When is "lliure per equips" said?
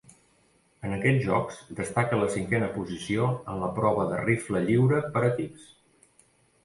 4.71-5.69